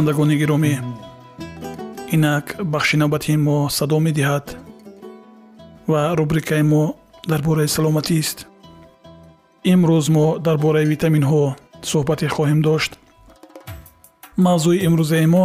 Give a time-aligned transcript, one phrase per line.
[0.00, 0.74] шунавандагони гиромӣ
[2.14, 4.46] инак бахши навбатии мо садо медиҳад
[5.90, 6.84] ва рубрикаи мо
[7.30, 8.38] дар бораи саломатист
[9.72, 11.44] имрӯз мо дар бораи витаминҳо
[11.90, 12.92] суҳбате хоҳем дошт.
[14.44, 15.44] Мавзӯи имрӯзаи мо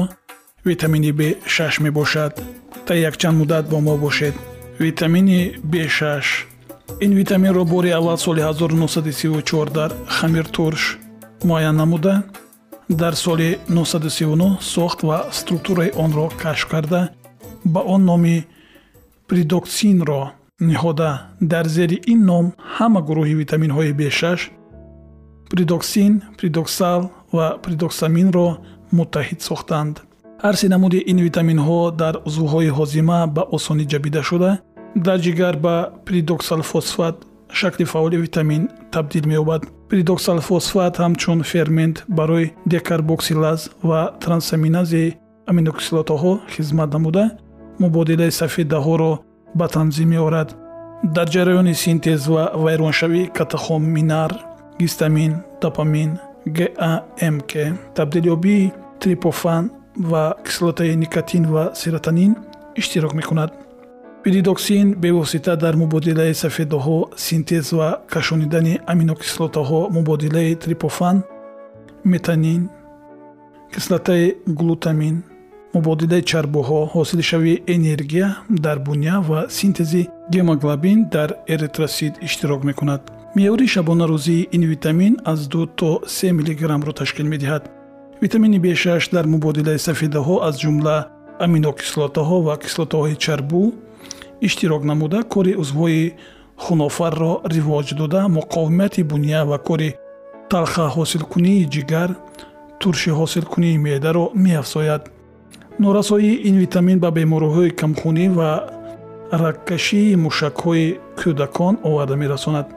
[0.69, 2.33] витамини б6 мебошад.
[2.85, 4.35] Та якчанд муддат бо мо бошед.
[4.85, 6.25] Витамини б6
[7.05, 10.83] ин витаминро бори аввал соли 1934 дар хамиртурш
[11.43, 12.13] муайян намуда
[12.89, 17.09] дар соли 1939 сохт ва структураи онро кашф карда
[17.63, 18.45] ба он номи
[19.27, 21.21] придоксинро ниҳода.
[21.41, 24.49] Дар зери ин ном ҳама гурӯҳи витаминҳои б6
[25.49, 27.01] придоксин придоксал
[27.33, 28.47] ва придоксаминро
[28.97, 29.95] муттаҳид сохтанд.
[30.43, 34.51] Ҳарси намуди ин витаминҳо дар узвҳои ҳозима ба осонӣ ҷабида шуда.
[35.05, 35.75] Дар ҷигар ба
[36.07, 37.15] придоксалфосфат
[37.59, 43.59] шакли фаъоли витамин табдил меёбад придоксалфосфат ҳамчун фермент барои декарбоксилаз
[43.89, 45.15] ва трансаминазии
[45.49, 47.25] аминокислотаҳо хизмат намуда.
[47.79, 49.13] Мубодилаи сафедаҳоро
[49.59, 50.49] ба танзим меорад.
[51.15, 54.31] Дар ҷараёни синтез ва вайроншавии катахоминар
[54.79, 56.11] гистамин допамин
[56.57, 57.51] гамк
[57.95, 59.63] табдилёбии трипофан
[60.11, 62.35] ва кислотаи никотин ва серотонин
[62.75, 63.51] иштирок мекунад
[64.25, 71.17] пиридоксин бевосита дар мубодилаи сафедаҳо синтез ва кашонидани аминокислотаҳо мубодилаи трипофан
[72.13, 72.61] метанин
[73.73, 74.25] кислотаи
[74.59, 75.15] глутамин
[75.75, 78.27] мубодилаи чарбуҳо ҳосилшавии энергия
[78.65, 80.03] дар буня ва синтези
[80.33, 83.01] гемоглобин дар эритросид иштирок мекунад.
[83.35, 87.63] Меъёри шабонарӯзии ин витамин аз ду то се миллиграммро ташкил медиҳад.
[88.23, 90.97] Витамини б6 дар мубодилаи сафедаҳо аз ҷумла
[91.45, 93.61] аминокислотаҳо ва кислотаҳои чарбу
[94.41, 96.13] иштирок намуда кори узвҳои
[96.57, 99.89] хунофарро ривоҷ дода муқовимати буня ва кори
[100.49, 102.09] талха ҳосилкунии ҷигар
[102.79, 105.03] турши ҳосилкунии меъдаро меафзояд.
[105.79, 108.51] Норасоии ин витамин ба бемориҳои камхунӣ ва
[109.43, 110.87] рагкашии мушакҳои
[111.19, 112.67] кӯдакон оварда мерасонад.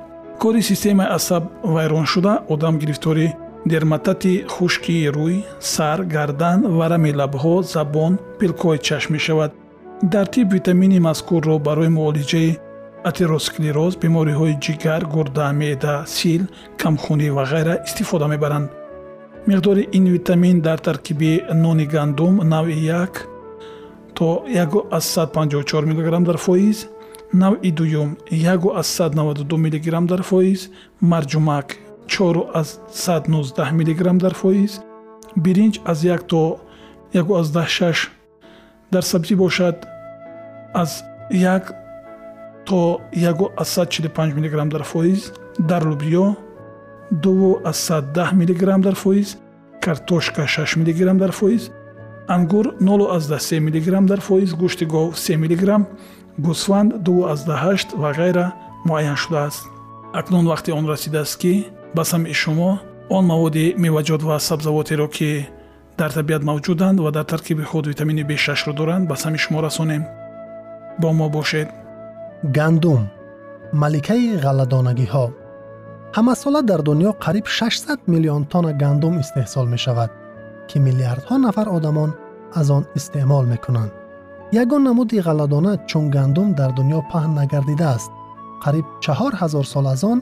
[0.43, 1.45] Кори системаи асаб
[1.75, 3.27] вайрон шуда одам гирифтори
[3.73, 9.51] дерматати хушкии рӯй сар гардан ва рами лабҳо забон пилкҳои чашм мешавад
[10.03, 12.59] дар тиб витамини мазкурро барои муолиҷаи
[13.05, 16.43] атеросклероз бемориҳои ҷигар гурда меъда сил
[16.81, 18.69] камхунӣ ва ғайра истифода мебаранд.
[19.49, 23.09] миқдори ин витамин дар таркиби нони гандум навъи 1
[24.15, 26.89] то 154 мг дар фоиз
[27.35, 30.71] навъи дуюм 192 мг дар фоиз
[31.03, 31.77] марҷумак
[32.07, 34.81] 419 мг дар фоиз
[35.45, 36.59] биринҷ аз 1 то
[37.15, 38.18] 16
[38.93, 39.87] дар сабзӣ бошад.
[40.73, 41.63] Аз 1
[42.67, 46.37] то 145 мг дар фоиз дар лубиё
[47.11, 49.39] 210 мг дар фоиз
[49.81, 51.71] картошка 6 мг дар фоиз
[52.29, 55.87] ангур 03 мг дар фоиз гӯшти гов 3 мг
[56.39, 58.53] гӯсфанд 28 ва ғайра
[58.85, 59.67] муайян шудааст.
[60.13, 65.49] Акнун вақти он расидааст ки ба самъи шумо он маводи меваҷот ва сабзавотеро ки
[65.99, 70.03] дар табиат мавҷуданд ва дар таркиби худ витамини б6ро доранд ба сами шумо расонем.
[71.01, 71.69] Бо мо бошед.
[72.57, 73.03] Гандум.
[73.73, 75.27] Маликаи ғалладонагиҳо.
[76.17, 80.11] Ҳамасола дар дунё қариб 600 миллион тонна гандум истеҳсол мешавад
[80.69, 82.11] ки миллиардҳо нафар одамон
[82.55, 83.93] аз он истеъмол мекунанд.
[84.63, 88.11] Ягон намуди ғалладона чун гандум дар дунё паҳн нагардидааст.
[88.65, 90.19] Қариб чаҳор ҳазор сол аз он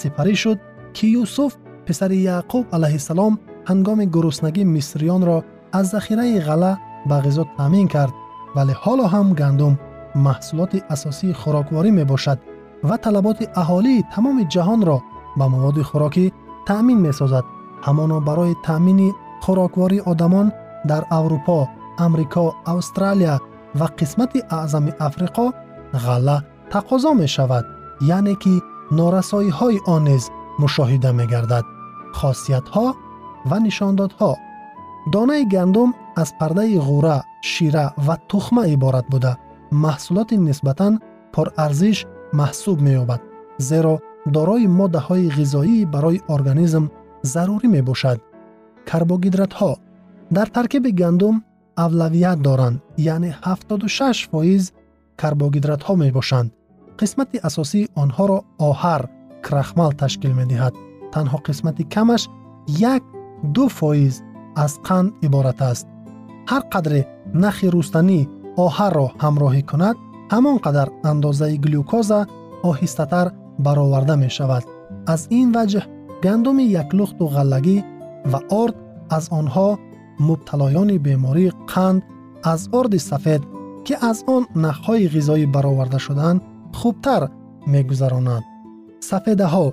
[0.00, 0.58] сипарӣ шуд
[0.96, 1.52] ки юсуф
[1.86, 3.34] писари яъқуб алайҳиссалом
[3.68, 5.36] ҳангоми гуруснагӣ мисриёнро
[5.78, 6.72] аз захираи ғалла
[7.08, 8.14] ба ғизо таъмин кард
[8.56, 9.74] вале ҳоло ҳам гандум
[10.26, 12.38] маҳсулоти асосии хӯрокворӣ мебошад
[12.88, 14.98] ва талаботи аҳолии тамоми ҷаҳонро
[15.38, 16.26] ба маводи хӯрокӣ
[16.68, 17.44] таъмин месозад
[17.86, 19.08] ҳамоно барои таъмини
[19.44, 20.46] хӯроквории одамон
[20.90, 21.58] дар аврупо
[22.04, 23.34] амрико австралия
[23.78, 25.46] ва қисмати аъзами африқо
[26.04, 26.36] ғалла
[26.72, 27.64] тақозо мешавад
[28.16, 28.54] яъне ки
[28.98, 30.24] норасоиҳои он низ
[30.62, 31.64] мушоҳида мегардад
[32.18, 32.86] хосиятҳо
[33.48, 34.32] ва нишондодҳо
[35.12, 35.90] донаи гандум
[36.22, 37.16] аз пардаи ғура
[37.50, 39.32] шира ва тухма иборат буда
[39.84, 40.94] маҳсулоти нисбатан
[41.34, 41.98] пурарзиш
[42.40, 43.20] маҳсуб меёбад
[43.68, 43.94] зеро
[44.36, 46.84] дорои моддаҳои ғизоӣ барои организм
[47.32, 48.18] зарурӣ мебошад
[48.90, 49.72] карбогидратҳо
[50.36, 51.36] дар таркиби гандум
[51.84, 52.76] авлавият доранд
[53.14, 54.64] яъне 76 фоиз
[55.20, 56.48] карбогидратҳо мебошанд
[57.00, 58.38] қисмати асосии онҳоро
[58.68, 59.02] оҳар
[59.46, 60.74] крахмал ташкил медиҳад
[61.14, 62.22] танҳо қисмати камаш
[62.94, 63.02] як
[63.54, 64.14] ду фоиз
[64.64, 65.86] аз қанд иборат аст
[66.50, 67.00] ҳар қадре
[67.42, 68.20] нахи рустанӣ
[68.64, 69.96] оҳарро ҳамроҳӣ кунад
[70.32, 72.20] ҳамон қадар андозаи глюкоза
[72.70, 73.26] оҳистатар
[73.64, 74.64] бароварда мешавад
[75.14, 75.84] аз ин ваҷҳ
[76.24, 77.78] гандуми яклухту ғаллагӣ
[78.32, 78.76] ва орд
[79.16, 79.68] аз онҳо
[80.28, 82.00] мубталоёни бемории қанд
[82.52, 83.42] аз орди сафед
[83.86, 86.40] ки аз он нахҳои ғизоӣ бароварда шудаанд
[86.80, 87.22] хубтар
[87.72, 88.44] мегузаронанд
[89.10, 89.66] сафедаҳо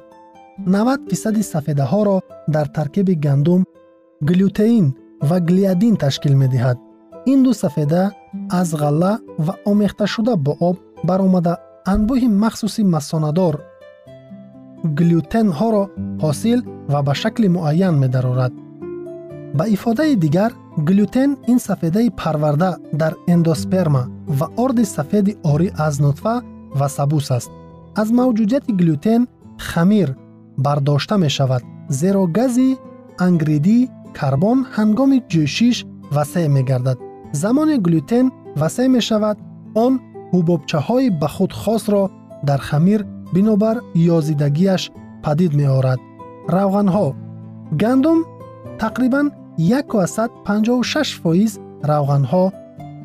[0.66, 3.62] 90 фисади сафедаҳоро дар таркиби гандум
[4.22, 6.78] глютеин ва глиадин ташкил медиҳад.
[7.32, 8.04] Ин ду сафеда
[8.60, 9.14] аз ғалла
[9.46, 11.54] ва омехташуда бо об баромада
[11.94, 13.56] анбӯҳи махсуси масонадор
[14.98, 15.84] глютенҳоро
[16.24, 16.60] ҳосил
[16.92, 18.54] ва ба шакли муайян медарорад.
[19.58, 20.52] Ба ифодаи дигар
[20.88, 22.72] глютен ин сафедаи парварда
[23.02, 24.04] дар эндосперма
[24.40, 26.36] ва орди сафеди орӣ аз нутфа
[26.80, 27.52] ва сабус аст.
[28.02, 29.22] Аз мавҷудияти глютен
[29.70, 30.10] хамир
[30.66, 31.64] бардошта мешавад
[32.00, 32.70] зеро гази
[33.26, 33.80] ангридӣ
[34.18, 35.78] карбон ҳангоми ҷӯшиш
[36.16, 37.00] васеъ мегардад.
[37.42, 38.26] Замоне глютен
[38.62, 39.38] васеъ мешавад
[39.86, 39.94] он
[40.34, 42.04] ҳубобчаҳои ба худ хосро
[42.48, 43.02] дар хамир
[43.34, 43.78] бинобар
[44.18, 44.84] ёзидагиаш
[45.24, 46.00] падид меорад.
[46.56, 47.08] Равғанҳо.
[47.82, 48.20] Гандум
[48.84, 49.28] тақрибан
[49.58, 51.52] 156 фоиз
[51.92, 52.44] равғанҳо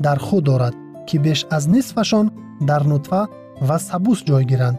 [0.05, 0.75] дар худ дорад
[1.07, 2.25] ки беш аз нисфашон
[2.69, 3.21] дар нутфа
[3.67, 4.77] ва сабус ҷойгиранд.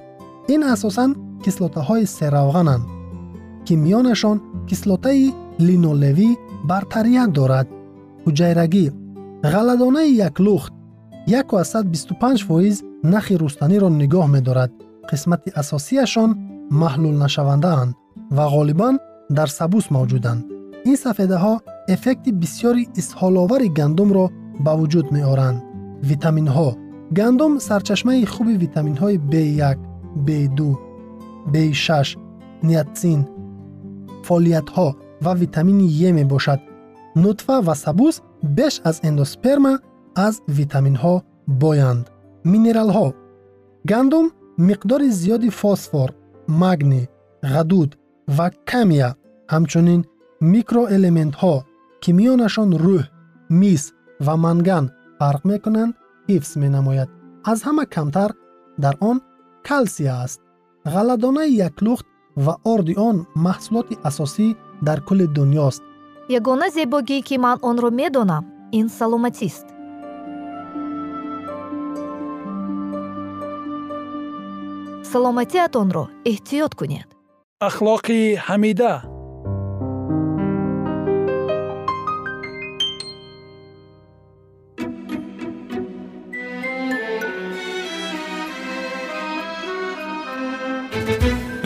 [0.55, 1.11] Ин асосан
[1.44, 2.85] кислотаҳои серавғананд
[3.67, 4.38] ки миёнашон
[4.69, 5.26] кислотаи
[5.67, 6.31] линолевӣ
[6.70, 7.67] бартарият дорад.
[8.25, 8.87] Ҳуҷайрагӣ
[9.52, 10.73] ғалладонаи яклухт
[11.26, 12.76] 125 фоиз
[13.12, 14.70] нахи рустаниро нигоҳ медорад.
[15.11, 16.31] Қисмати асосияшон
[16.82, 17.93] маҳлулнашавандаанд
[18.37, 18.94] ва ғолибан
[19.37, 20.43] дар сабус мавҷуданд.
[20.90, 21.55] Ин сафедаҳо
[21.94, 24.26] эффекти бисёри исҳоловари гандумро
[24.64, 25.58] ба вуҷуд меоранд.
[26.11, 26.69] Витаминҳо.
[27.19, 29.79] Гандум сарчашмаи хуби витаминҳои b1
[30.26, 30.61] b2
[31.52, 32.19] b6
[32.69, 33.20] ниатсин
[34.26, 34.88] фолиятҳо
[35.25, 36.61] ва витамини е мебошад.
[37.23, 38.23] Нутфа ва сабус
[38.56, 39.75] беш аз эндосперма
[40.26, 41.14] аз витаминҳо
[41.62, 42.05] боянд.
[42.52, 43.08] Минералҳо.
[43.91, 44.26] Гандум
[44.69, 46.08] миқдори зиёди фосфор
[46.62, 47.02] магни
[47.52, 47.90] ғадуд
[48.37, 49.11] ва камия
[49.52, 50.00] ҳамчунин
[50.52, 51.54] микроэлементҳо
[52.02, 53.04] ки миёнашон рӯҳ
[53.61, 53.83] мис
[54.26, 54.85] ва манган
[55.18, 55.92] фарқ мекунанд
[56.28, 57.09] ҳифз менамояд.
[57.50, 58.30] Аз ҳама камтар
[58.83, 59.16] дар он
[59.68, 60.40] калсия аст
[60.85, 64.47] ғалладонаи яклухт ва орди он маҳсулоти асосӣ
[64.87, 65.83] дар кулли дунёст.
[66.38, 68.45] Ягона зебогӣ ки ман онро медонам
[68.79, 69.67] ин саломатист.
[75.11, 77.09] Саломатиатонро эҳтиёт кунед.
[77.69, 78.93] Ахлоқи ҳамида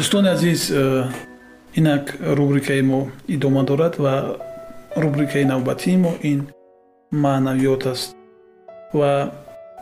[0.09, 0.63] дӯстони азиз
[1.79, 2.05] инак
[2.39, 3.01] рубрикаи мо
[3.35, 4.15] идома дорад ва
[4.97, 6.41] рубрикаи навбатии мо ин
[7.13, 8.17] маънавиёт аст
[8.99, 9.13] ва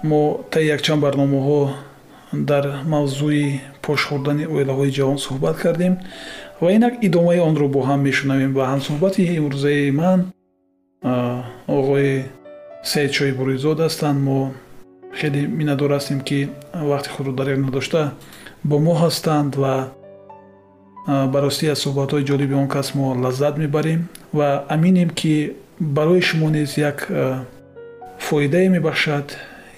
[0.02, 1.60] мо таи якчанд барномаҳо
[2.50, 5.94] дар мавзӯи пошхӯрдани оилаҳои ҷавон суҳбат кардем
[6.62, 10.20] ва инак идомаи онро бо ҳам мешунавем ва ҳамсуҳбати имрӯзаи ман
[11.78, 12.12] оғои
[12.92, 14.38] саидшои бурӯизод ҳастанд мо
[15.18, 16.38] хеле миннатдор ҳастем ки
[16.90, 18.02] вақти худро дарёфт надошта
[18.68, 19.74] бо мо ҳастанд ва
[21.06, 24.00] баростӣ аз суҳбатҳои ҷолиби он кас мо лаззат мебарем
[24.38, 26.98] ва аминем ки барои шумо низ як
[28.18, 29.26] фоидае мебахшад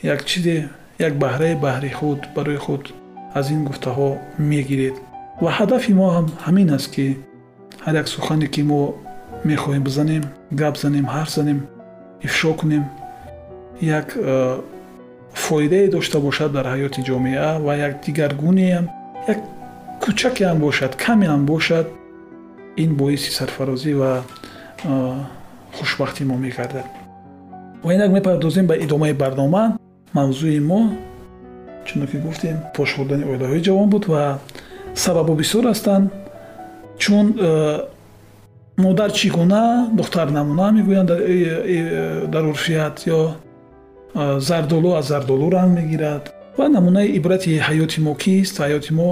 [0.02, 0.68] як чизе
[0.98, 2.82] як баҳраи баҳри худ барои худ
[3.34, 4.08] аз ин гуфтаҳо
[4.38, 4.96] мегиред.
[5.42, 7.06] Ва ҳадафи мо ҳам ҳамин аст ки
[7.84, 8.80] ҳар як сухане ки мо
[9.50, 10.24] мехоҳем бизанем
[10.60, 11.58] гап занем ҳарф занем
[12.26, 12.84] ифшо кунем
[13.98, 14.08] як
[15.44, 18.84] фоидае дошта бошад дар ҳаёти ҷомеа ва як дигаргунеам
[19.32, 19.38] як
[20.08, 21.86] кӯчакеам бошад камеам бошад.
[22.76, 24.12] Ин боиси сарфарозӣ ва
[24.84, 25.14] э,
[25.76, 26.86] хушбахтӣ мо мегардад
[27.84, 29.76] ва инак мепардозем ба идомаи барнома.
[30.14, 30.80] Мавзӯи мо
[31.86, 34.38] чуно ки гуфтем пошхӯрдани оилаҳои ҷавон буд ва
[34.94, 36.06] сабабҳо бисёр ҳастанд.
[37.02, 37.84] Чун э,
[38.78, 41.10] модар чӣ гуна духтар намуна мегӯянд
[42.32, 43.20] дар урфият ё
[44.48, 46.24] зардолу аз зардолу ранг мегирад.
[46.56, 48.54] Ва намунаи ибрати ҳаёти мо кист?
[48.60, 49.10] Ҳаёти мо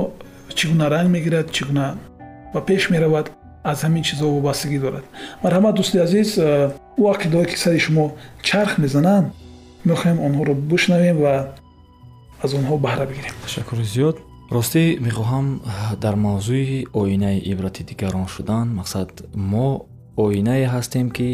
[0.55, 1.97] чӣ гуна ранг мегирад чӣ гуна
[2.55, 3.27] ба пеш меравад
[3.65, 5.05] аз ҳамин чизҳо вобастагӣ дорад.
[5.45, 8.05] Марҳамат дӯсти азиз ӯ ақидаҳое ки сари шумо
[8.49, 9.27] чарх мезананд
[9.89, 11.35] мехоҳем онҳоро бишнавем ва
[12.45, 13.35] аз онҳо баҳра бигирем.
[13.47, 14.17] Ташаккури зиёд.
[14.57, 15.47] Ростӣ мехоҳам
[16.05, 19.11] дар мавзӯи оинаи ибрати дигарон шудан мақсад
[19.53, 19.69] мо
[20.25, 21.29] оинае ҳастем ки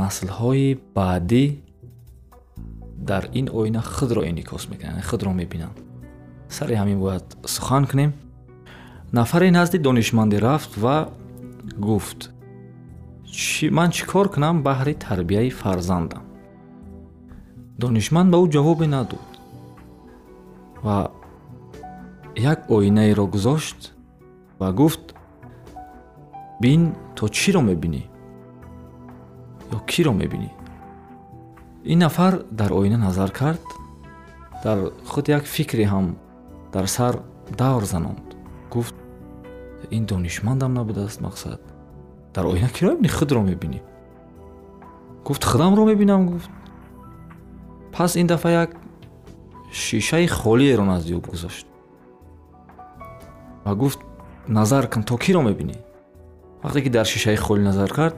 [0.00, 1.44] наслҳои баъдӣ
[3.10, 5.76] дар ин оина худро инъикос мекунанд худро мебинанд.
[6.56, 8.12] Сари ҳамин бояд сухан кунем
[9.12, 11.08] нафаре назди донишмандӣ рафт ва
[11.78, 12.30] гуфт.
[13.70, 14.62] Ман чӣ кор кунам?
[14.62, 16.26] Баҳри тарбияи фарзандам
[17.78, 19.26] донишманд ба ӯ ҷавобе надод
[20.84, 20.98] ва
[22.52, 23.80] як оинаеро гузошт
[24.60, 25.04] ва гуфт
[26.62, 26.82] бин
[27.16, 28.02] то чиро мебинӣ
[29.76, 30.50] ё киро мебинӣ
[31.92, 33.64] ин нафар дар оина назар кард
[34.64, 34.78] дар
[35.10, 36.06] худ як фикре ҳам
[36.74, 37.14] дар сар
[37.60, 38.25] давр занонд
[38.76, 38.94] гуфт
[39.90, 41.60] ин донишмандам набудааст мақсад
[42.34, 43.80] дар оина киро мебинӣ худро мебинӣ?
[45.26, 46.50] Гуфт худамро мебинам гуфт.
[47.94, 48.70] Пас ин дафъа як
[49.72, 51.66] шишаи холиеро назди ӯ гузошт
[53.64, 54.00] ва гуфт
[54.48, 55.76] назар кун то киро мебинӣ?
[56.62, 58.16] Вақте ки дар шишаи холӣ назар кард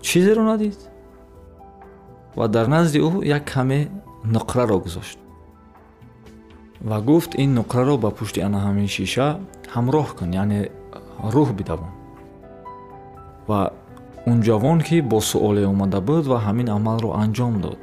[0.00, 0.78] чизеро надид.
[2.38, 3.78] Ва дар назди ӯ як каме
[4.24, 5.18] нуқраро гузошт
[6.88, 9.28] ва гуфт ин нуқраро ба пушти ана ҳамин шиша
[9.74, 10.60] ҳамроҳ кун яъне
[11.34, 11.92] рӯҳ бидавон.
[13.48, 13.60] Ва
[14.30, 17.78] он ҷавон ки бо суоле омада буд ва ҳамин амалро анҷом дод.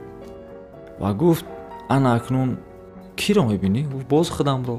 [1.02, 1.46] Ва гуфт
[1.96, 2.50] ана акнун
[3.20, 3.82] киро мебинӣ?
[4.12, 4.78] Боз худамро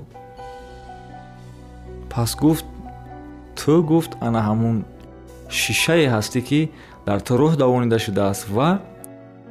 [2.10, 2.66] пас гуфт
[3.58, 4.76] ту гуфт ана ҳамун
[5.48, 6.60] шишае ҳастӣ ки
[7.06, 8.68] дар ту рӯҳ давонида шудааст ва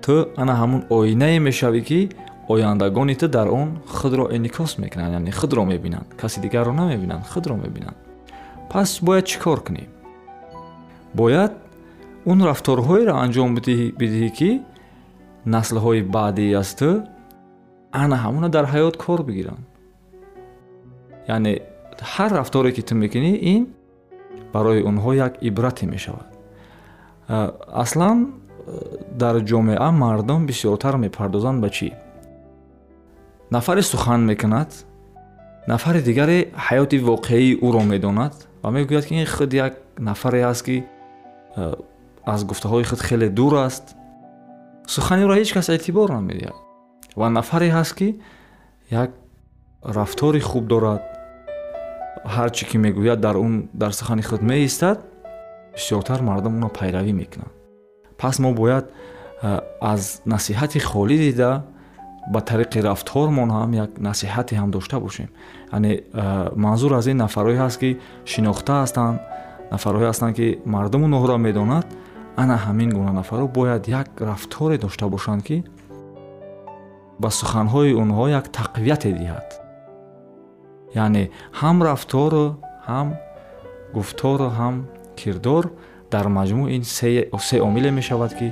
[0.03, 2.01] ту ана ҳамун оинае мешавӣ ки
[2.50, 7.98] ояндагони ту дар он худро инъикос мекунанд яъне худро мебинанд каси дигарро намебинанд худро мебинанд.
[8.70, 9.84] Пас бояд чӣ кор кунӣ
[11.13, 11.53] бояд
[12.25, 13.50] он рафторҳоеро анҷом
[14.00, 14.50] бидиҳӣ ки
[15.46, 16.89] наслҳои баъдӣ аз ту
[18.01, 19.63] ана ҳамона дар ҳаёт кор бигиранд.
[21.27, 21.51] Яъне
[22.13, 23.63] ҳар рафторе ки ту мекунӣ ин
[24.53, 26.27] барои онҳо як ибрате мешавад.
[27.84, 28.18] Аслан
[29.22, 31.89] дар ҷомеа мардум бисёртар мепардозанд ба чӣ
[33.51, 34.86] нафаре сухан мекунад?
[35.68, 38.34] Нафари дигаре ҳаёти воқеии ӯро медонад?
[38.63, 40.86] Ва мегӯяд ки ин худ як нафаре аст ки
[42.25, 43.96] аз гуфтаҳои худ хеле дур аст.
[44.88, 46.58] Сухани ӯро ҳеҷ кас эътибор намедиҳад.
[47.15, 48.20] Ва нафаре ҳаст ки
[48.89, 49.12] як
[49.84, 51.03] рафтори хуб дорад.
[52.25, 55.00] Ҳар чӣ ки мегӯяд дар он дар сухани худ меистад
[55.75, 57.53] бисёртар мардум онро пайравӣ мекунанд
[58.18, 58.86] пас мо бояд
[59.91, 61.51] аз насиҳати холӣ дида
[62.27, 65.29] ба тариқи рафтормон ҳам як насиҳате ҳам дошта бошем.
[65.73, 65.91] Яъне
[66.55, 67.89] манзур аз ин нафарҳое ҳаст ки
[68.25, 69.19] шинохта ҳастанд
[69.71, 71.85] нафарҳое ҳастанд ки мардуму ноҳро медонад.
[72.41, 75.57] Ана ҳамин гуна нафарҳо бояд як рафторе дошта бошанд ки
[77.19, 79.47] ба суханҳои онҳо як тақвияте диҳад
[81.03, 81.23] яъне
[81.59, 82.45] ҳам рафтору
[82.89, 83.07] ҳам
[83.95, 84.75] гуфтору ҳам
[85.19, 85.63] кирдор
[86.11, 86.83] дар маҷмӯъ ин
[87.47, 88.47] се омиле мешавад ки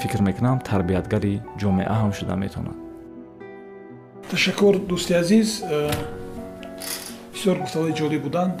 [0.00, 2.76] фикр мекунам тарбиятгари ҷомеа ҳам шуда метавонад.
[4.30, 5.48] Ташаккур дӯсти азиз
[7.34, 8.58] бисёр гуфтаҳои ҷолиб буданд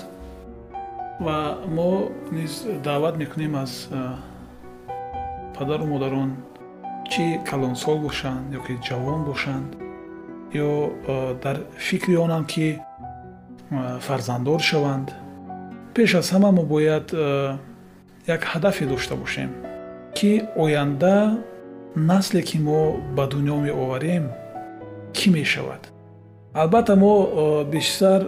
[1.24, 1.38] ва
[1.76, 1.90] мо
[2.32, 2.52] низ
[2.86, 3.72] даъват мекунем аз
[5.56, 6.30] падару модарон
[7.12, 9.70] чӣ калонсол бошанд ё ки ҷавон бошанд
[10.66, 10.70] ё
[11.44, 11.56] дар
[11.88, 12.66] фикри онанд ки
[14.06, 15.08] фарзанддор шаванд.
[15.94, 17.06] Пеш аз ҳама мо бояд
[18.34, 19.50] як ҳадафе дошта бошем
[20.14, 21.38] ки оянда
[21.94, 24.24] насле ки мо ба дунё меоварем
[25.16, 25.82] кӣ мешавад?
[26.54, 28.20] Албатта мо бештар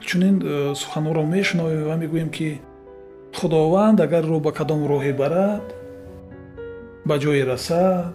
[0.00, 0.36] чунин
[0.80, 2.60] суханҳоро мешунавем ва мегӯем ки
[3.36, 5.64] худованд агар ро ба кадом роҳе барад
[7.08, 8.14] ба ҷое расад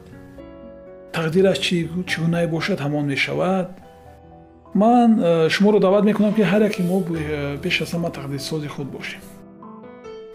[1.15, 1.75] тақдираш чӣ
[2.22, 3.69] гунае бошад ҳамон мешавад.
[4.74, 5.10] Ман
[5.50, 6.98] шуморо даъват мекунам ки ҳар яке мо
[7.63, 9.22] пеш аз ҳама тақдирсози худ бошем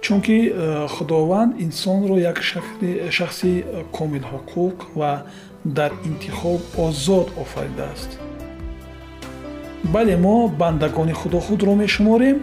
[0.04, 2.42] чунки э, худованд инсонро як
[3.10, 3.64] шахси
[3.96, 5.22] комилҳуқуқ ва
[5.64, 8.10] дар интихоб озод офаридааст
[9.84, 12.42] бале мо бандагони худо худро мешуморем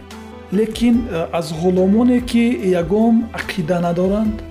[0.52, 2.46] лекин э, аз ғуломоне ки
[2.82, 4.42] ягон ақида надоранд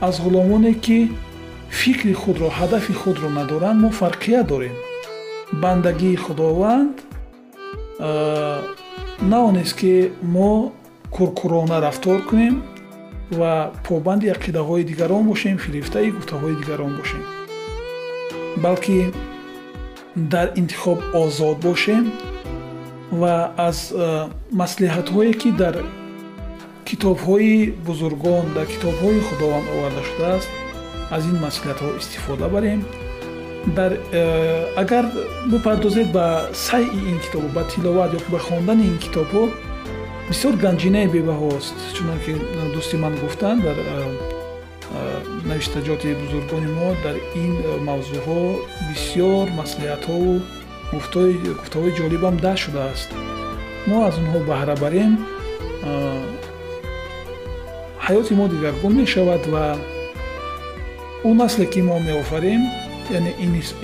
[0.00, 1.10] аз ғуломоне ки
[1.70, 4.76] фикри худро ҳадафи худро надоранд мо фарқия дорем
[5.52, 6.96] бандагии худованд
[7.98, 8.60] э,
[9.30, 10.72] на он нест ки мо
[11.10, 12.62] куркурона рафтор кунем
[13.30, 17.22] ва побанди ақидаҳои дигарон бошем фирифтаи гуфтаҳои дигарон бошем.
[18.56, 19.12] Балки
[20.16, 22.12] дар интихоб озод бошем
[23.12, 25.76] ва аз э, маслиҳатҳое ки дар
[26.88, 30.48] китобҳои бузургон дар китобҳои худованд оварда шудааст
[31.10, 32.80] аз ин маслиҳатҳо истифода барем.
[33.78, 35.04] Дар э, агар
[35.50, 39.42] бипардозед ба сайъи ин китобо ба тиловат ёки ба хондани ин китобҳо
[40.30, 42.32] бисёр ганҷинаи бебаҳост чунон ки
[42.74, 43.78] дӯсти ман гуфтанд дар
[45.50, 47.52] навиштаҷоти бузургони мо дар ин
[47.88, 48.40] мавзӯъҳо
[48.88, 50.32] бисёр маслиҳатҳову
[50.92, 53.10] гуфтаҳои ҷолибам даст шудааст.
[53.88, 55.12] Мо аз онҳо баҳра барем
[58.06, 59.64] ҳаёти мо дигаргун мешавад ва
[61.28, 62.62] он насле ки мо меофарем
[63.18, 63.32] яъне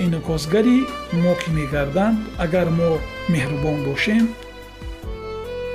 [0.05, 0.77] инъикосгари
[1.23, 2.89] мо ки мегарданд агар мо
[3.33, 4.23] меҳрубон бошем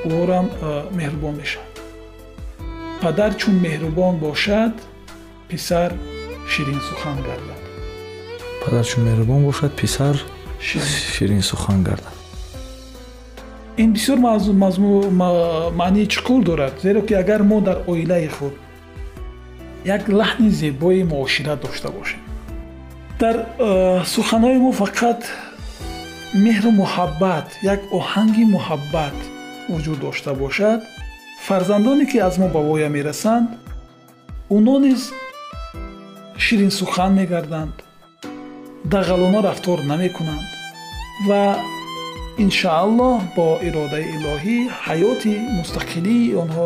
[0.04, 0.46] орам
[0.98, 1.74] меҳрубон мешавад
[3.02, 4.74] падар чун меҳрубон бошад
[5.48, 5.90] писар
[6.52, 7.62] ширин сухан гардад
[8.64, 10.14] падар чун меҳрубон бошад писар
[11.14, 12.16] ширин сухан гардад
[13.76, 14.18] ин бисёр
[15.82, 18.54] маънии чуқур дорад зеро ки агар мо дар оилаи худ
[19.84, 22.20] як лаҳни зебои муошират дошта бошем
[23.20, 25.20] дар э, суханҳои мо фақат
[26.34, 29.18] меҳру муҳаббат як оҳанги муҳаббат
[29.72, 30.80] вуҷуд дошта бошад
[31.46, 33.48] фарзандоне ки аз мо ба воя мерасанд
[34.56, 35.02] онҳо низ
[36.44, 37.76] ширинсухан мегарданд
[38.94, 40.48] дағалона рафтор намекунанд
[41.28, 41.44] ва
[42.44, 46.64] иншааллоҳ бо иродаи илоҳӣ ҳаёти мустақилии онҳо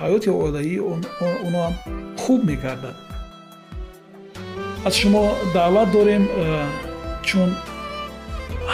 [0.00, 1.74] ҳаёти оилаии онҳо ҳам
[2.22, 2.96] хуб мегардад
[4.86, 6.44] аз шумо даъват дорем э,
[7.28, 7.50] чун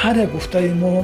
[0.00, 0.94] ҳар як гуфтаи мо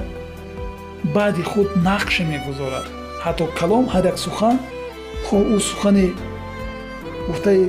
[1.04, 2.86] баъди худ нақше мегузорад
[3.24, 4.56] ҳатто калом ҳар як сухан
[5.26, 6.08] хо ӯ сухани
[7.28, 7.62] гуфтаи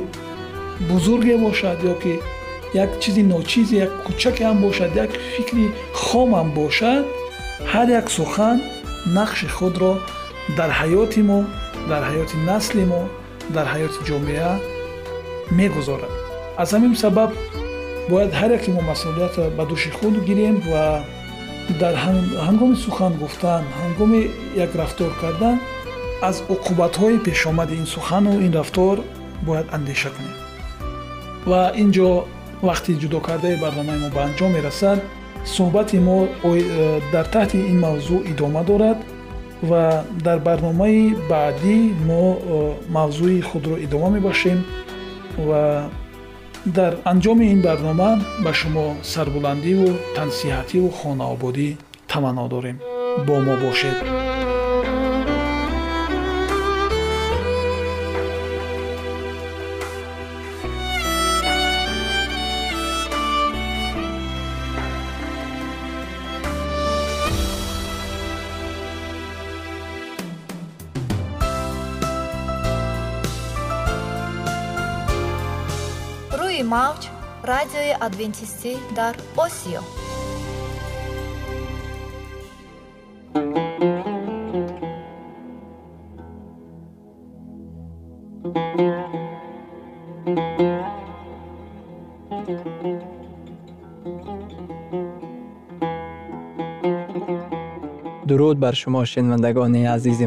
[0.89, 2.13] бузурге бошад ё ки
[2.83, 5.65] як чизи ночизе як кӯчаке ҳам бошад як фикри
[6.03, 7.03] хомам бошад
[7.71, 8.57] ҳар як сухан
[9.17, 9.93] нақши худро
[10.57, 11.39] дар ҳаёти мо
[11.89, 13.01] дар ҳаёти насли мо
[13.55, 14.51] дар ҳаёти ҷомеа
[15.59, 16.13] мегузорад
[16.61, 17.29] аз ҳамин сабаб
[18.09, 20.83] бояд ҳар яке мо масъулиятро ба дӯши худ гирем ва
[21.81, 21.95] дар
[22.47, 24.21] ҳангоми сухан гуфтан ҳангоми
[24.65, 25.57] як рафтор кардан
[26.21, 28.97] аз уқубатҳои пешомади ин сухану ин рафтор
[29.47, 30.35] бояд андеша кунем.
[31.49, 32.09] Ва ин ҷо
[32.67, 34.99] вақти ҷудо кардаи барномаи мо ба анҷом мерасад
[35.55, 36.17] суҳбати мо
[37.13, 38.99] дар таҳти ин мавзӯъ идома дорад
[39.69, 39.83] ва
[40.25, 41.77] дар барномаи баъдӣ
[42.09, 42.23] мо
[42.97, 44.59] мавзӯи худро идома мебахшем
[45.47, 45.63] ва
[46.65, 48.11] дар анҷоми ин барнома
[48.43, 51.69] ба шумо сарбуландиву тансиҳативу хонаободӣ
[52.11, 52.77] таманно дорем
[53.27, 53.97] бо мо бошед
[77.60, 79.80] радиои адвентистӣ дар осиё
[98.28, 100.26] дуруд бар шумо шинавандагони азизи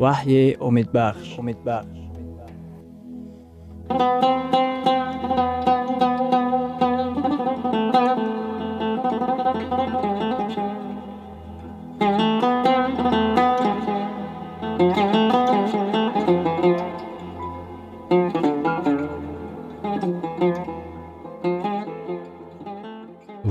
[0.00, 1.38] وحی امید بخش.
[1.38, 1.86] امید بخش.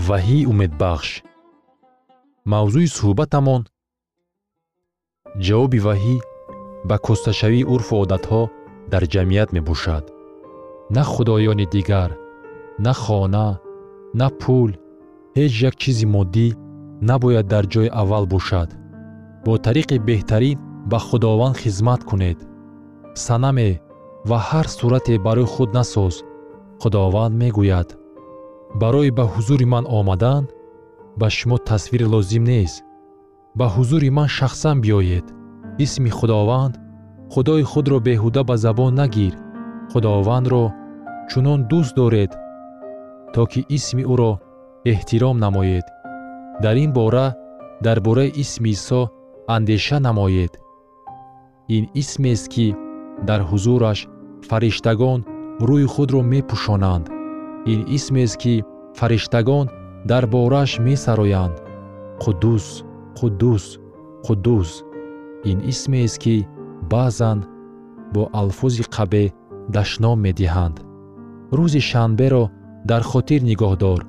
[0.09, 1.21] وحی امید بخش.
[2.45, 3.63] موضوع صحبتمون
[5.39, 6.19] جوابی وحی
[6.88, 8.42] ба кӯсташавии урфу одатҳо
[8.92, 10.04] дар ҷамъият мебошад.
[10.96, 12.12] На худоёни дигар
[12.86, 13.48] на хона
[14.20, 14.72] на пул
[15.38, 16.48] ҳеҷ як чизи моддӣ
[17.10, 18.70] набояд дар ҷойи аввал бошад.
[19.46, 20.58] Бо тариқи беҳтарин
[20.92, 22.39] ба худованд хизмат кунед.
[23.26, 23.70] Санаме
[24.30, 26.15] ва ҳар сурате барои худ насоз
[26.82, 27.89] худованд мегӯяд.
[28.82, 30.44] Барои ба ҳузури ман омадан
[31.20, 32.78] ба шумо тасвире лозим нест.
[33.60, 35.28] Ба ҳузури ман шахсан биёед
[35.86, 36.74] исми худованд
[37.34, 39.34] худои худро беҳуда ба забон нагир.
[39.92, 40.63] Худовандро
[41.30, 42.32] чунон дӯст доред
[43.34, 44.32] то ки исми ӯро
[44.92, 45.86] эҳтиром намоед.
[46.63, 47.28] Дар ин бора
[47.86, 49.02] дар бораи исми исо
[49.56, 50.54] андеша намоед.
[51.76, 52.68] Ин исмест ки
[53.28, 54.00] дар ҳузураш
[54.50, 55.20] фариштагон
[55.68, 57.06] рӯи худро мепӯшонанд.
[57.72, 58.54] Ин исмест ки
[59.00, 59.65] фариштагон
[60.10, 61.56] дар борааш месароянд.
[62.24, 62.65] Қуддус
[63.20, 63.65] қуддус
[64.26, 64.70] қуддус
[65.45, 66.47] ин исмест ки
[66.91, 67.39] баъзан
[68.13, 69.34] бо алфози қабеҳ
[69.75, 70.78] дашном медиҳанд.
[71.58, 72.43] Рӯзи шанберо
[72.89, 74.02] дар хотир нигоҳ дор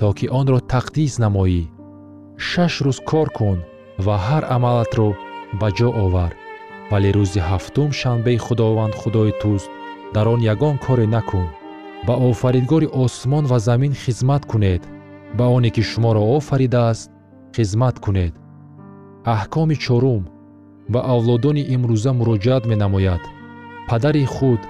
[0.00, 1.62] то ки онро тақдис намоӣ.
[2.48, 3.58] Шаш рӯз кор кун
[4.04, 5.08] ва ҳар амалатро
[5.60, 6.32] ба ҷо овар.
[6.90, 9.70] Вале рӯзи ҳафтум шанбеи худованд худои туст
[10.14, 11.48] дар он ягон коре накун.
[12.06, 14.82] Ба офаридгори осмон ва замин хизмат кунед.
[15.38, 17.10] Ба оне ки шуморо офаридааст
[17.56, 18.34] хизмат кунед.
[19.34, 20.22] Аҳкоми чорум
[20.92, 23.22] ба авлодони имрӯза муроҷиат менамояд.
[23.88, 24.60] Падари худ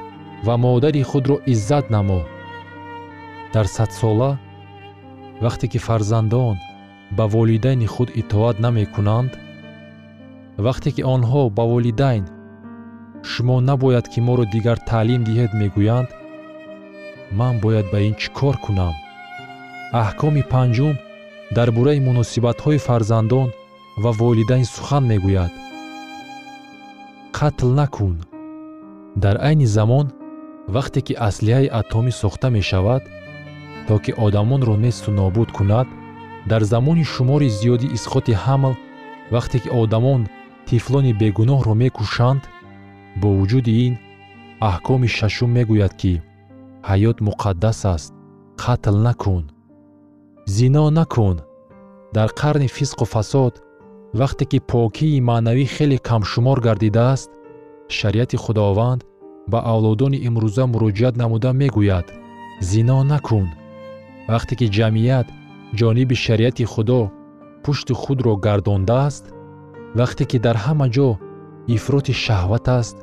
[0.47, 2.21] ва модари худро иззат намо.
[3.55, 4.31] Дар садсола
[5.45, 6.57] вақте ки фарзандон
[7.17, 9.33] ба волидайни худ итоат намекунанд
[10.67, 12.25] вақте ки онҳо ба волидайн
[13.31, 16.09] шумо набояд ки моро дигар таълим диҳед мегӯянд
[17.39, 18.95] ман бояд ба ин чӣ кор кунам?
[20.03, 20.95] Аҳкоми панҷум
[21.57, 23.49] дар бораи муносибатҳои фарзандон
[24.03, 25.53] ва волидайн сухан мегӯяд
[27.45, 28.17] қатл накун.
[29.17, 30.07] Дар айни замон
[30.75, 33.03] вақте ки аслиҳаи атомӣ сохта мешавад
[33.87, 35.89] то ки одамонро несту нобуд кунад
[36.51, 38.75] дар замони шумори зиёди исқоти ҳамл
[39.35, 40.21] вақте ки одамон
[40.69, 42.43] тифлони бегуноҳро мекушанд
[43.21, 43.95] бо вуҷуди ин
[44.71, 46.13] аҳкоми шашум мегӯяд ки
[46.89, 48.13] ҳаёт муқаддас аст
[48.63, 49.45] қатл накун.
[50.57, 51.37] Зино накун.
[52.17, 53.55] Дар қарни фисқу фасод
[54.21, 57.31] вақте ки покии маънавӣ хеле камшумор гардидааст
[57.97, 59.01] шариати худованд
[59.53, 62.07] ба авлодони имрӯза муроҷиат намуда мегӯяд.
[62.71, 63.49] Зино накун.
[64.33, 65.27] Вақте ки ҷамъият
[65.79, 67.01] ҷониби шариати худо
[67.63, 69.25] пушти худро гардондааст
[69.99, 71.09] вақте ки дар ҳама ҷо
[71.77, 72.97] ифроти шаҳват аст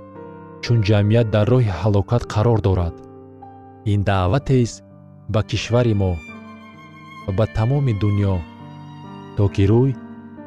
[0.63, 2.95] чун ҷамъият дар роҳи ҳалокат қарор дорад.
[3.93, 4.77] Ин даъватест
[5.33, 6.13] ба кишвари мо
[7.25, 8.35] ва ба тамоми дуньё
[9.37, 9.91] то ки рӯй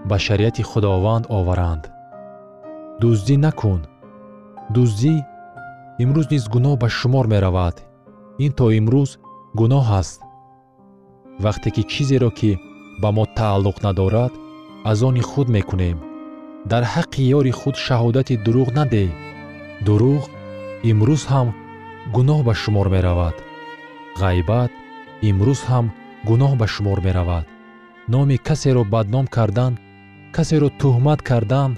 [0.08, 1.84] ба шариати худованд оваранд.
[3.00, 3.80] Дуздӣ накун.
[4.74, 5.14] Дуздӣ
[6.02, 7.76] имрӯз низ гуноҳ ба шумор меравад.
[8.44, 9.10] Ин то имрӯз
[9.58, 10.18] гуноҳ аст.
[11.44, 12.52] Вақте ки чизеро ки
[13.02, 14.32] ба мо тааллуқ надорад
[14.90, 15.98] аз они худ мекунем.
[16.70, 19.10] Дар ҳаққи ёри худ шаҳодати дурӯғ надеҳ
[19.86, 20.22] дурӯғ
[20.90, 21.48] имрӯз ҳам
[22.14, 23.36] гуноҳ ба шумор меравад.
[24.20, 24.72] Ғайбат
[25.28, 25.86] имрӯз ҳам
[26.28, 27.46] гуноҳ ба шумор меравад.
[28.12, 29.72] Номи касеро бадном кардан
[30.36, 31.70] касеро тӯҳмат кардан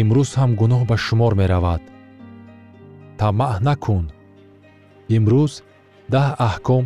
[0.00, 1.82] имрӯз ҳам гуноҳ ба шумор меравад.
[3.18, 4.04] Тамаъ накун.
[5.16, 5.52] Имрӯз
[6.14, 6.84] даҳ аҳком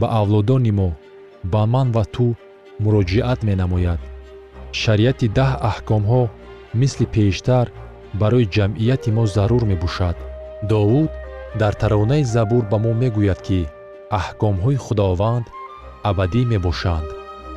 [0.00, 0.90] ба авлодони мо
[1.52, 2.26] ба ман ва ту
[2.82, 4.00] муроҷиат менамояд.
[4.80, 6.22] Шариати даҳ аҳкомҳо
[6.80, 7.66] мисли пештар
[8.20, 10.16] барои ҷамъияти мо зарур мебошад.
[10.70, 11.10] Довуд
[11.60, 13.60] дар таронаи забур ба мо мегӯяд ки
[14.20, 15.46] аҳкомҳои худованд
[16.10, 17.08] абадӣ мебошанд.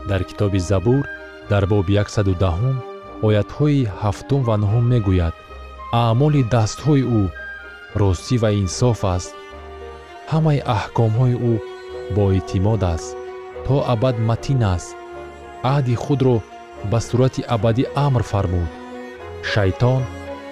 [0.09, 1.03] Дар китоби забур
[1.51, 2.93] дар боби 110
[3.27, 5.35] оятҳои ҳафтум ва нуҳум мегӯяд.
[6.01, 7.23] Аъмоли дастҳои ӯ
[8.01, 9.33] ростӣ ва инсоф аст.
[10.31, 11.53] Ҳамаи аҳкомҳои ӯ
[12.15, 13.09] боэътимод аст
[13.65, 14.89] то абад матин аст.
[15.73, 16.35] Аҳди худро
[16.91, 18.69] ба сурати абадӣ амр фармуд.
[19.51, 20.01] Шайтон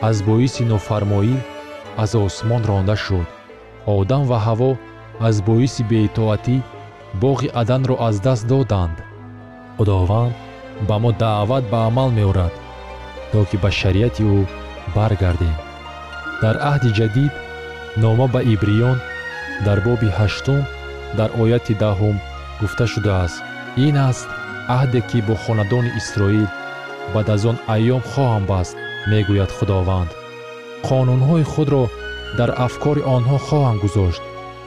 [0.09, 1.35] аз боиси нофармоӣ
[2.03, 3.27] аз осмон ронда шуд.
[3.97, 4.71] Одам ва ҳаво
[5.27, 6.57] аз боиси беитоатӣ
[7.21, 8.97] боғи аданро аз даст доданд.
[9.77, 10.33] Худованд
[10.87, 12.53] ба мо даъват ба амал меорад
[13.31, 14.39] то ки ба шариати ӯ
[14.95, 15.55] баргардем.
[16.41, 17.33] Дар аҳди ҷадид
[18.03, 18.97] нома ба ибриён
[19.65, 20.61] дар боби ҳаштум
[21.17, 22.15] дар ояти даҳум
[22.59, 23.37] гуфта шудааст.
[23.85, 24.27] Ин аст
[24.77, 26.47] аҳде ки бо хонадони исроил
[27.13, 28.75] баъд аз он айём хоҳам баст
[29.11, 30.11] мегӯяд худованд.
[30.87, 31.83] Қонунҳои худро
[32.39, 34.23] дар афкори онҳо хоҳам гузошт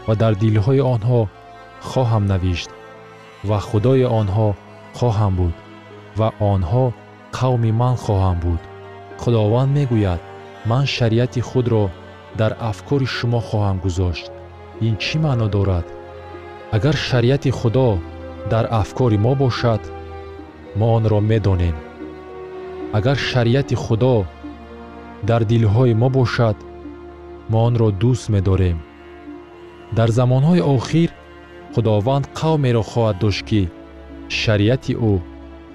[0.07, 1.21] ва дар дилҳои онҳо
[1.91, 2.71] хоҳам навишт
[3.49, 4.49] ва худои онҳо
[4.99, 5.55] хоҳам буд
[6.19, 6.85] ва онҳо
[7.37, 8.63] қавми ман хоҳам буд.
[9.23, 10.21] Худованд мегӯяд
[10.71, 11.85] ман шариати худро
[12.41, 14.27] дар афкори шумо хоҳам гузошт.
[14.87, 15.87] Ин чӣ маъно дорад?
[16.77, 17.89] Агар шариати худо
[18.53, 19.83] дар афкори мо бошад
[20.79, 21.77] мо онро медонем.
[22.99, 24.17] Агар шариати худо
[25.29, 26.57] дар дилҳои мо бошад
[27.51, 28.79] мо онро дӯст медорем.
[29.97, 31.11] Дар замонҳои охир
[31.75, 33.63] худованд қавмеро хоҳад дошт ки
[34.41, 35.15] шариати ӯ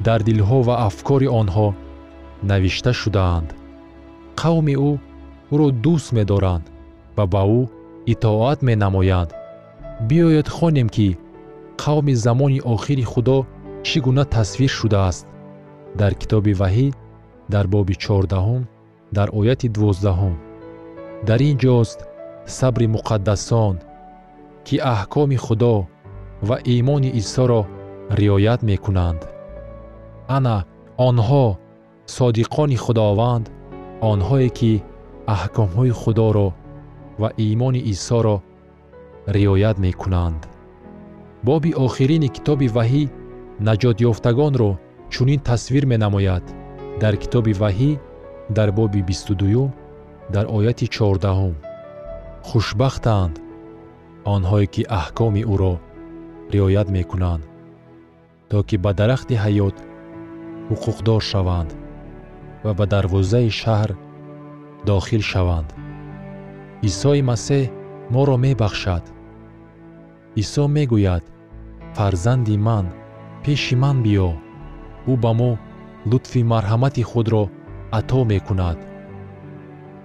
[0.05, 1.67] дар дилҳо ва афкори онҳо
[2.49, 3.49] навишта шудаанд.
[4.41, 4.91] Қавми ӯ
[5.53, 6.65] ӯро дӯст медоранд
[7.17, 7.61] ва ба ӯ
[8.13, 9.29] итоат менамоянд.
[10.07, 11.07] Биёед хонем ки
[11.83, 13.37] қавми замони охири худо
[13.87, 15.25] чӣ гуна тасвир шудааст.
[15.99, 16.87] Дар китоби ваҳӣ
[17.53, 18.63] дар боби чордаҳум
[19.17, 20.35] дар ояти дувоздаҳум
[21.27, 21.99] дар ин ҷост
[22.57, 23.75] сабри муқаддасон
[24.65, 25.75] ки аҳкоми худо
[26.47, 27.61] ва имони исоро
[28.19, 29.21] риоят мекунанд
[30.37, 30.57] ана
[31.07, 31.45] онҳо
[32.17, 33.45] содиқони худованд
[34.11, 34.71] онҳое ки
[35.35, 36.47] аҳкомҳои худоро
[37.21, 38.35] ва имони исоро
[39.35, 40.41] риоят мекунанд.
[41.47, 43.03] Боби охирини китоби ваҳӣ
[43.67, 44.71] наҷотёфтагонро
[45.13, 46.45] чунин тасвир менамояд.
[47.01, 47.91] Дар китоби ваҳӣ
[48.57, 49.69] дар боби бисту дуюм
[50.33, 51.55] дар ояти чордаҳум.
[52.47, 53.35] Хушбахтанд
[54.35, 55.73] онҳое ки аҳкоми ӯро
[56.53, 57.43] риоят мекунанд.
[58.49, 59.75] То ки ба дарахти ҳаёт
[60.69, 61.71] ҳуқуқдор шаванд
[62.63, 63.91] ва ба дарвозаи шаҳр
[64.87, 65.69] дохил шаванд.
[66.89, 67.63] Исои масеҳ
[68.13, 69.03] моро мебахшад.
[70.41, 71.23] Исо мегӯяд
[71.95, 72.85] фарзанди ман
[73.43, 74.29] пеши ман биё
[75.11, 75.51] ӯ ба мо
[76.09, 77.43] лутфи марҳамати худро
[77.99, 78.79] ато мекунад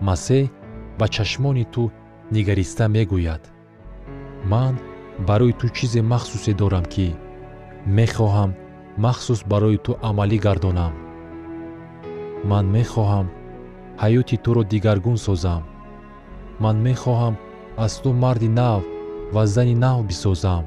[0.07, 0.44] масеҳ
[0.98, 1.83] ба чашмони ту
[2.35, 3.42] нигариста мегӯяд.
[4.53, 4.74] Ман
[5.29, 7.09] барои ту чизе махсусе дорам ки
[7.98, 8.50] мехоҳам
[8.98, 10.92] махсус барои ту амалӣ гардонам.
[12.50, 13.26] Ман мехоҳам
[14.02, 15.62] ҳаёти туро дигаргун созам.
[16.62, 17.35] Ман мехоҳам
[17.85, 18.83] аз ту марди нав
[19.35, 20.64] ва зани нав бисозам.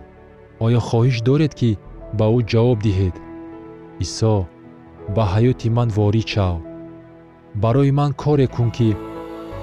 [0.66, 1.70] Оё хоҳиш доред ки
[2.18, 3.16] ба ӯ ҷавоб диҳед?
[4.06, 4.36] Исо
[5.16, 6.58] ба ҳаёти ман ворид шав
[7.64, 8.90] барои ман коре кун ки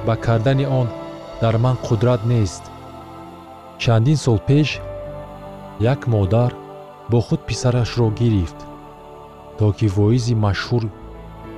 [0.07, 0.89] ба кардани он
[1.43, 2.65] дар ман қудрат нест.
[3.83, 4.69] Чандин сол пеш
[5.93, 6.53] як модар
[7.11, 8.59] бо худ писарашро гирифт
[9.59, 10.85] то ки воизи машҳур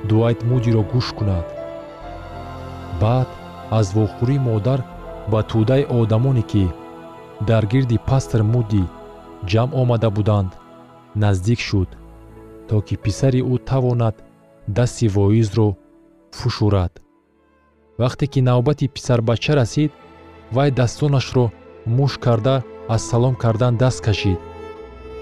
[0.08, 1.46] дуайт мудиро гӯш кунад.
[3.00, 3.28] Баъд
[3.78, 4.80] аз вохӯрии модар
[5.32, 6.64] ба тӯдаи одамоне ки
[7.48, 8.84] дар гирди пастр муди
[9.50, 10.50] ҷамъ омада буданд
[11.22, 11.90] наздик шуд
[12.68, 14.16] то ки писари ӯ тавонад
[14.76, 15.68] дасти воизро
[16.38, 16.92] фушурад.
[18.00, 19.92] Вақте ки навбати писарбача расид
[20.56, 21.44] вай дастонашро
[21.96, 22.56] муш карда
[22.94, 24.38] аз салом кардан даст кашид